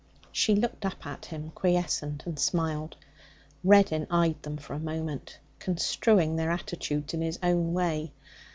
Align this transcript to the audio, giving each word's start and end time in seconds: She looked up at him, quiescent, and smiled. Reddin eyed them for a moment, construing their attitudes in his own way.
She 0.31 0.55
looked 0.55 0.83
up 0.83 1.05
at 1.05 1.25
him, 1.27 1.51
quiescent, 1.53 2.25
and 2.25 2.39
smiled. 2.39 2.97
Reddin 3.63 4.07
eyed 4.09 4.41
them 4.41 4.57
for 4.57 4.73
a 4.73 4.79
moment, 4.79 5.37
construing 5.59 6.37
their 6.37 6.49
attitudes 6.49 7.13
in 7.13 7.21
his 7.21 7.37
own 7.43 7.73
way. 7.73 8.11